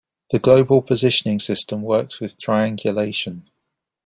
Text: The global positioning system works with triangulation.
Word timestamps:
The 0.31 0.39
global 0.39 0.81
positioning 0.81 1.39
system 1.39 1.83
works 1.83 2.19
with 2.19 2.41
triangulation. 2.41 3.43